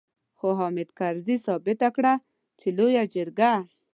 خو 0.37 0.47
حامد 0.59 0.89
کرزي 0.99 1.35
ثابته 1.45 1.87
کړه 1.95 2.13
چې 2.59 2.67
لويه 2.77 3.03
جرګه. 3.13 3.51